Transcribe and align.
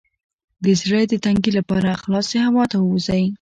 د 0.63 0.65
زړه 0.81 1.01
د 1.11 1.13
تنګي 1.25 1.51
لپاره 1.59 1.99
خلاصې 2.01 2.37
هوا 2.47 2.63
ته 2.71 2.77
ووځئ 2.79 3.23